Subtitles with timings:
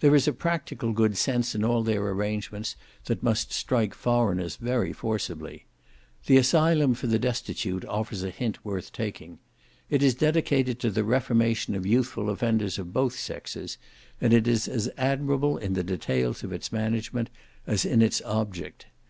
[0.00, 2.76] There is a practical good sense in all their arrangements
[3.06, 5.64] that must strike foreigners very forcibly.
[6.26, 9.38] The Asylum for the Destitute offers a hint worth taking.
[9.88, 13.78] It is dedicated to the reformation of youthful offenders of both sexes,
[14.20, 17.30] and it is as admirable in the details of its management,
[17.66, 18.84] as in its object.